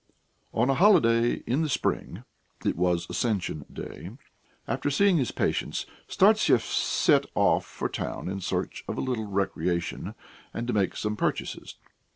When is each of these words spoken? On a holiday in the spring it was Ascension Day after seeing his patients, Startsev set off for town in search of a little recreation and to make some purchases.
On 0.51 0.67
a 0.67 0.73
holiday 0.73 1.43
in 1.45 1.61
the 1.61 1.69
spring 1.69 2.23
it 2.65 2.75
was 2.75 3.05
Ascension 3.07 3.65
Day 3.71 4.09
after 4.67 4.89
seeing 4.89 5.17
his 5.17 5.29
patients, 5.31 5.85
Startsev 6.07 6.63
set 6.63 7.27
off 7.35 7.65
for 7.65 7.87
town 7.87 8.27
in 8.27 8.41
search 8.41 8.83
of 8.87 8.97
a 8.97 8.99
little 9.01 9.27
recreation 9.27 10.15
and 10.55 10.65
to 10.65 10.73
make 10.73 10.95
some 10.95 11.15
purchases. 11.15 11.75